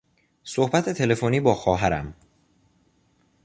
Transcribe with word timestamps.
صحبت 0.43 0.89
تلفنی 0.89 1.39
با 1.39 1.55
خواهرم 1.55 2.13